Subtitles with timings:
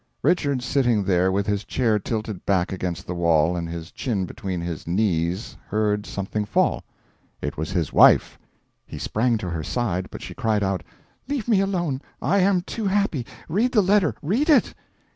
[0.23, 4.59] Richards, sitting there with his chair tilted back against the wall and his chin between
[4.59, 6.83] his knees, heard something fall.
[7.39, 8.39] It was his wife.
[8.87, 10.81] He sprang to her side, but she cried out:
[11.27, 13.27] "Leave me alone, I am too happy.
[13.47, 14.73] Read the letter read it!"